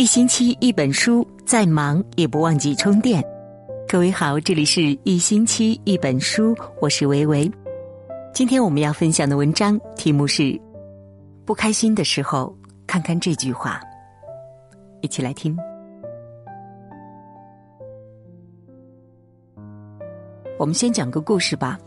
[0.00, 3.22] 一星期一本书，再忙也不忘记充电。
[3.86, 7.52] 各位好，这里是一星期一本书，我是维维。
[8.32, 10.58] 今天我们要分享的文章题目是：
[11.44, 13.78] 不开心的时候，看看这句话。
[15.02, 15.54] 一起来听。
[20.58, 21.78] 我们先讲个故事吧。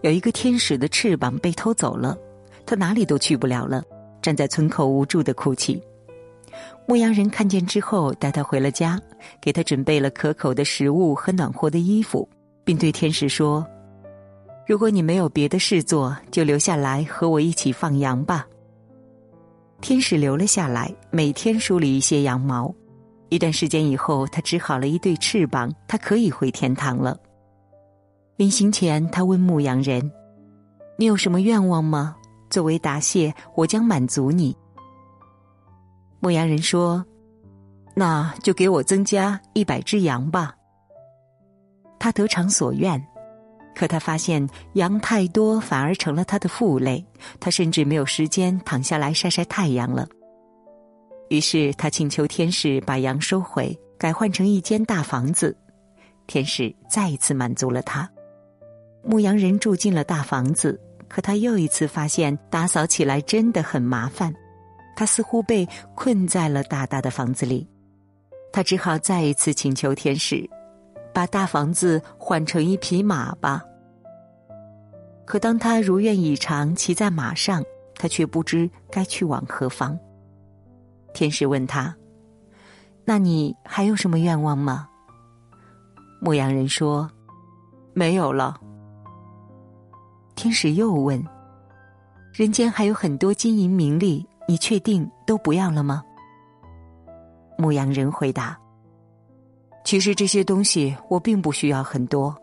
[0.00, 2.16] 有一个天使的翅膀被偷走了，
[2.64, 3.84] 他哪里都去不了了，
[4.22, 5.78] 站在村口无助的哭泣。
[6.88, 8.98] 牧羊人看见之后，带他回了家，
[9.42, 12.26] 给他准备了可口的食物和暖和的衣服，
[12.64, 13.64] 并对天使说
[14.66, 18.46] ：“如果你没有别的事做，就留下来和我一起放羊吧。”
[19.82, 22.74] 天使留了下来，每天梳理一些羊毛。
[23.28, 27.14] 一段时间以后，他织好了一对翅膀，他可以回天堂了。
[28.36, 30.10] 临行前，他问牧羊人
[30.96, 32.16] ：“你有什么愿望吗？
[32.48, 34.56] 作为答谢，我将满足你。”
[36.20, 37.04] 牧羊人说
[37.94, 40.54] ：“那就给我增加一百只羊吧。”
[41.98, 43.04] 他得偿所愿，
[43.74, 47.04] 可他发现羊太多，反而成了他的负累。
[47.40, 50.06] 他甚至没有时间躺下来晒晒太阳了。
[51.28, 55.56] 于是他请求天使把羊收回，改换成一间大房子。
[56.26, 58.08] 天使再一次满足了他。
[59.02, 64.34] 牧羊人住进了大房子，可他又一次发现打扫起来真的很麻烦。
[64.98, 67.64] 他似乎被困在了大大的房子里，
[68.52, 70.50] 他只好再一次请求天使，
[71.14, 73.62] 把大房子换成一匹马吧。
[75.24, 77.62] 可当他如愿以偿骑在马上，
[77.94, 79.96] 他却不知该去往何方。
[81.14, 81.94] 天使问他
[83.06, 84.88] ：“那你还有什么愿望吗？”
[86.20, 87.08] 牧羊人说
[87.94, 88.60] ：“没有了。”
[90.34, 91.24] 天使又问
[92.34, 96.02] ：“人间还有很多金银名利。”你确定都不要了吗？
[97.58, 98.58] 牧羊人回答
[99.84, 102.34] ：“其实这些东西我并不需要很多，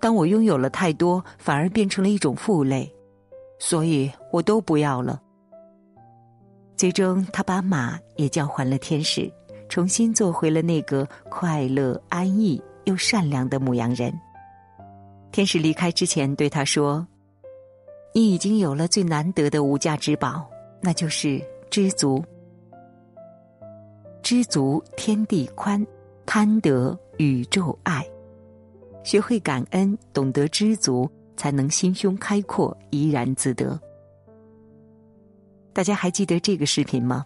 [0.00, 2.92] 当我拥有了太多，反而变成了一种负累，
[3.60, 5.22] 所以我都不要了。”
[6.76, 9.32] 最终，他把马也交还了天使，
[9.68, 14.12] 重新做回了那个快乐、安逸又善良的牧羊人。
[15.30, 17.06] 天使离开之前对他说
[18.12, 20.44] ：“你已经有了最难得的无价之宝。”
[20.80, 22.24] 那就是知足，
[24.22, 25.84] 知足天地宽，
[26.24, 28.06] 贪得宇宙爱。
[29.02, 33.78] 学会感恩，懂得知足，才能心胸开阔，怡然自得。
[35.72, 37.24] 大家还记得这个视频吗？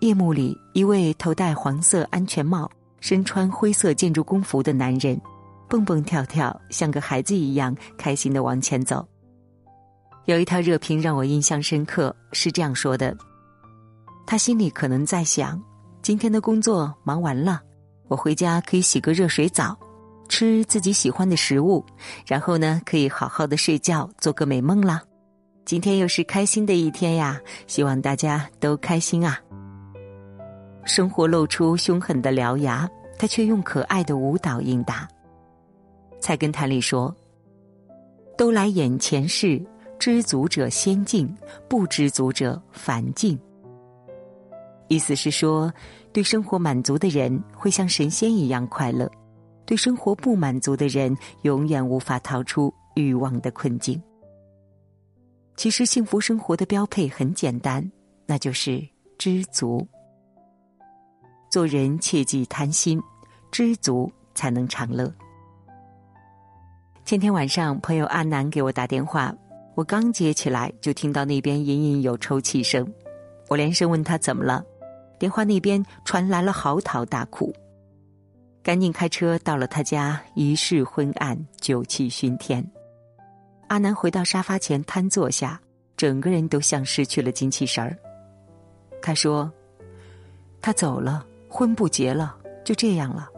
[0.00, 2.70] 夜幕里，一位头戴黄色安全帽、
[3.00, 5.18] 身穿灰色建筑工服的男人，
[5.68, 9.06] 蹦蹦跳跳，像个孩子一样开心的往前走。
[10.26, 13.16] 有一条热评让我印象深刻，是这样说的：
[14.26, 15.62] 他心里可能在想，
[16.02, 17.60] 今天的工作忙完了，
[18.08, 19.78] 我回家可以洗个热水澡，
[20.28, 21.84] 吃自己喜欢的食物，
[22.26, 25.00] 然后呢，可以好好的睡觉，做个美梦啦。
[25.64, 29.38] 今天又是开心的一天呀，希望大家都开心啊。
[30.84, 35.08] 生活露出凶狠的獠牙，他却用可爱的舞蹈应答。
[36.20, 37.14] 菜根谭里说
[38.36, 39.64] ：“都来眼前事。”
[39.98, 41.34] 知足者先进，
[41.68, 43.38] 不知足者凡进。
[44.88, 45.72] 意思是说，
[46.12, 49.10] 对生活满足的人会像神仙一样快乐，
[49.64, 54.00] 对生活不满足的人永远无法逃出欲望的困境。
[55.56, 57.90] 其实，幸福生活的标配很简单，
[58.26, 58.86] 那就是
[59.18, 59.84] 知足。
[61.50, 63.02] 做人切忌贪心，
[63.50, 65.12] 知足才能长乐。
[67.04, 69.34] 前天晚上，朋友阿南给我打电话。
[69.76, 72.90] 我刚接起来，就听到那边隐隐有抽泣声。
[73.46, 74.64] 我连声问他怎么了，
[75.18, 77.54] 电话那边传来了嚎啕大哭。
[78.62, 82.66] 赶紧开车到了他家，一室昏暗，酒气熏天。
[83.66, 85.60] 阿南回到沙发前瘫坐下，
[85.94, 87.94] 整个人都像失去了精气神儿。
[89.02, 89.52] 他说
[90.62, 92.34] ：“他走了，婚不结了，
[92.64, 93.28] 就这样了。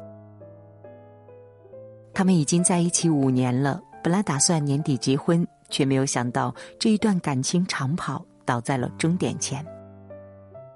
[2.15, 9.65] 他们已经在一起五年了，本来打算年底结婚。”却没有想到这一段感情长跑倒在了终点前。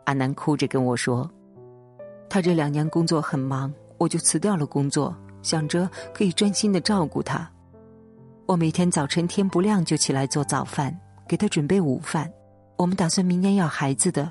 [0.04, 1.30] 阿南哭着跟我说
[2.28, 7.48] ：“他这两年工作很忙，我就辞掉了工作，想着可以专心的照顾他。
[8.46, 10.94] 我每天早晨天不亮就起来做早饭，
[11.28, 12.30] 给他准备午饭。
[12.76, 14.30] 我们打算明年要孩子的，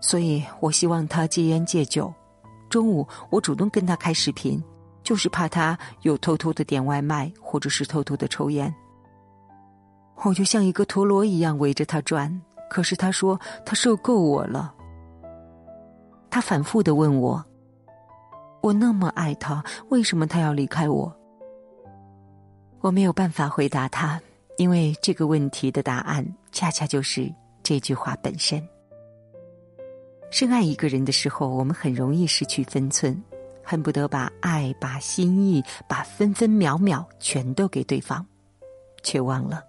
[0.00, 2.12] 所以我希望他戒烟戒酒。
[2.70, 4.62] 中午我主动跟他开视频，
[5.02, 8.72] 就是怕他又偷偷的点外卖，或者是偷偷的抽烟。”
[10.24, 12.40] 我就像一个陀螺一样围着他转，
[12.70, 14.72] 可是他说他受够我了。
[16.30, 17.44] 他反复的问我
[18.62, 21.12] ：“我那么爱他，为什么他要离开我？”
[22.80, 24.20] 我没有办法回答他，
[24.56, 27.32] 因为这个问题的答案恰恰就是
[27.62, 28.66] 这句话本身。
[30.30, 33.22] 深爱一个人的时候，我们很容易失去分寸，
[33.62, 38.24] 恨不得把爱、把心意、把分分秒秒全都给对方，
[39.02, 39.62] 却忘了，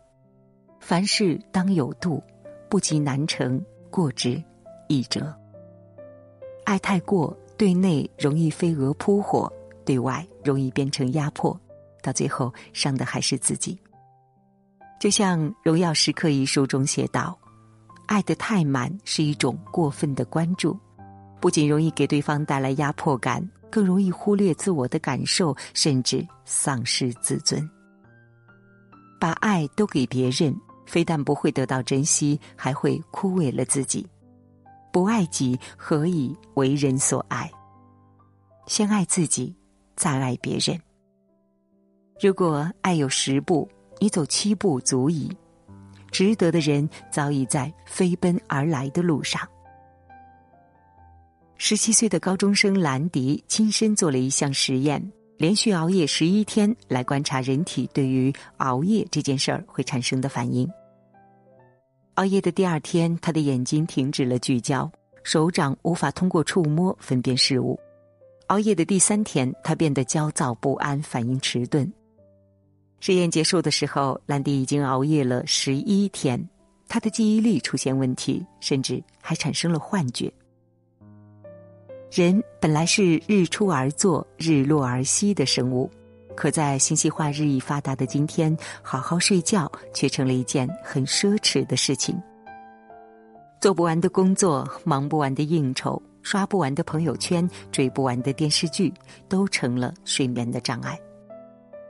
[0.85, 2.21] 凡事当有度，
[2.69, 4.43] 不及难成，过之
[4.89, 5.33] 易折。
[6.65, 9.51] 爱太过，对内容易飞蛾扑火，
[9.85, 11.57] 对外容易变成压迫。
[12.01, 13.79] 到最后，伤的还是自己。
[14.99, 17.39] 就像《荣耀时刻》一书中写道
[18.05, 20.77] ：“爱的太满是一种过分的关注，
[21.39, 23.41] 不仅容易给对方带来压迫感，
[23.71, 27.67] 更容易忽略自我的感受，甚至丧失自尊。
[29.17, 30.53] 把爱都给别人，
[30.85, 34.05] 非但不会得到珍惜，还会枯萎了自己。
[34.91, 37.51] 不爱己，何以为人所爱？
[38.67, 39.55] 先爱自己，
[39.95, 40.79] 再爱别人。”
[42.21, 43.67] 如果爱有十步，
[43.99, 45.31] 你走七步足矣。
[46.11, 49.41] 值得的人早已在飞奔而来的路上。
[51.57, 55.01] 十七岁的高中生兰迪亲身做了一项实验，
[55.43, 60.65] 连续熬夜十一天，来观察人体对于熬夜这件事儿会产生的反应。
[62.13, 64.89] 熬夜的第二天，他的眼睛停止了聚焦，
[65.21, 67.77] 手掌无法通过触摸分辨事物。
[68.47, 71.91] 熬夜的第三天，他变得焦躁不安，反应迟钝。
[73.01, 76.41] 实验结束的时候，兰迪已经熬夜了十一天，
[76.87, 80.31] 他的记忆力出现问题，甚至还产生了幻觉。
[82.13, 85.89] 人本来是日出而作、日落而息的生物，
[86.35, 92.15] 可在信息化日益发达的今天，好好睡觉却成了一件很奢侈的事情。
[93.59, 98.93] 做不完的工作、忙不完的应酬、刷不完的朋友圈、追不完的电视剧，
[99.27, 100.95] 都成了睡眠的障碍。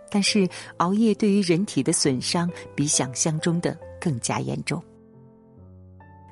[0.10, 0.48] 但是
[0.78, 4.82] 熬夜对于人体的损伤比想象中的更加严重。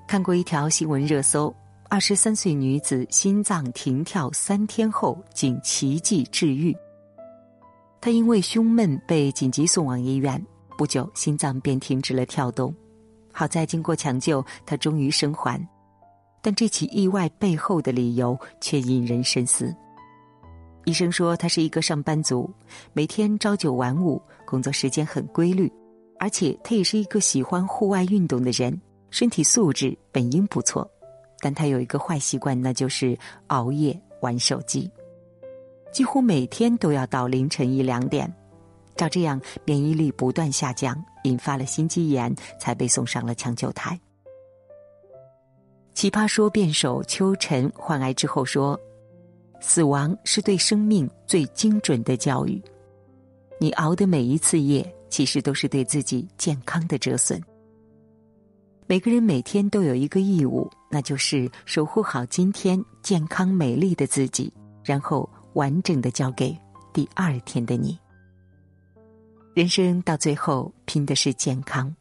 [0.08, 1.54] 看过一条新闻热搜：
[1.92, 6.74] 二十三岁女子心脏停跳三天后竟奇迹治愈。
[8.00, 10.42] 她因为胸闷被紧急送往医院，
[10.78, 12.74] 不久心脏便停止了跳动。
[13.34, 15.62] 好在经过抢救，她终于生还。
[16.42, 19.76] 但这起意外背后的理由却引人深思。
[20.86, 22.50] 医生说，他是一个上班族，
[22.94, 25.70] 每天朝九晚五，工作时间很规律，
[26.20, 30.90] 而且他也是一个喜欢户外运动的人，身体素质本应不错。
[31.42, 33.18] 但他有一个坏习惯，那就是
[33.48, 34.90] 熬夜玩手机，
[35.92, 38.32] 几乎每天都要到凌晨一两点。
[38.96, 44.00] 照这样，免疫力不断下降，引发了心肌炎，才被送上了抢救台。
[45.94, 48.80] 奇葩说辩手邱晨患癌之后说。
[49.64, 52.60] 死亡是对生命最精准的教育，
[53.60, 57.40] 你熬的每一次夜，其实都是对自己健康的折损。
[58.92, 64.52] 每个人每天都有一个义务，那就是守护好今天健康美丽的自己，
[64.84, 66.54] 然后完整的交给
[66.92, 67.98] 第二天的你。
[69.54, 71.96] 人生到最后拼的是健康，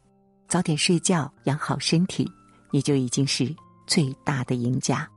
[0.49, 2.29] 早点睡觉，养好身体，
[2.71, 3.55] 你就已经是
[3.87, 5.09] 最大的赢家。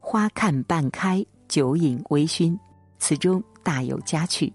[0.00, 2.58] 花看半开，酒饮微醺，
[2.98, 4.50] 此中大有佳趣。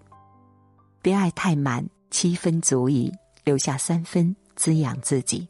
[1.00, 3.14] 别爱太满，七分足矣，
[3.44, 5.48] 留下三分滋养自己。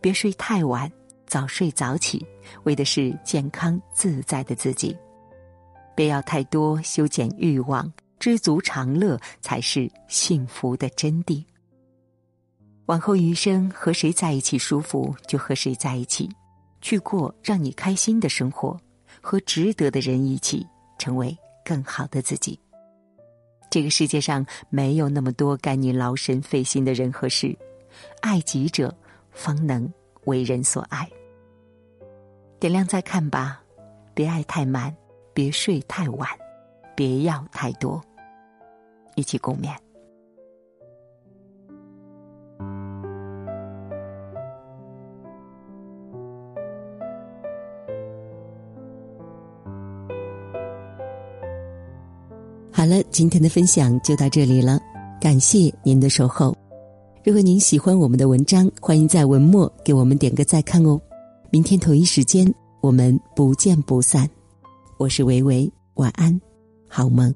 [0.00, 0.90] 别睡太晚，
[1.26, 2.24] 早睡早起，
[2.64, 4.96] 为的是健康自在的自己。
[5.94, 11.44] 别要太多，修剪欲望，知足常乐才是幸福的真谛。
[12.86, 16.30] 往后余生，和谁在一起舒服就和谁在一起，
[16.80, 18.78] 去过让你开心的生活。
[19.20, 20.64] 和值得的人一起，
[20.96, 22.58] 成为更好的自己。
[23.68, 27.54] 这个世界上没有那么多该你劳神费心的人和事，
[28.20, 28.96] 爱己者
[29.38, 29.88] 方能
[30.24, 31.08] 为人所爱。
[32.58, 33.62] 点亮再看吧，
[34.14, 34.92] 别爱太满，
[35.32, 36.28] 别睡太晚，
[36.96, 38.02] 别要太多，
[39.14, 39.72] 一起共勉。
[52.72, 54.80] 好了，今天的分享就到这里了，
[55.20, 56.56] 感谢您的守候。
[57.28, 60.98] 如果您喜欢我们的文章，欢迎在文末给我们点个再看哦。
[61.50, 64.26] 明天同一时间，我们不见不散。
[64.96, 66.40] 我是维维，晚安，
[66.88, 67.30] 好梦。